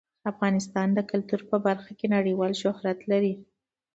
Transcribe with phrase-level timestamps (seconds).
[0.31, 3.33] افغانستان د کلتور په برخه کې نړیوال شهرت لري.